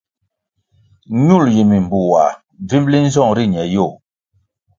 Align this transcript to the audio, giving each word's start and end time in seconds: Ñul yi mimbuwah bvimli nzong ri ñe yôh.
Ñul 1.25 1.45
yi 1.55 1.63
mimbuwah 1.69 2.31
bvimli 2.65 2.97
nzong 3.07 3.33
ri 3.37 3.43
ñe 3.53 3.63
yôh. 3.73 3.93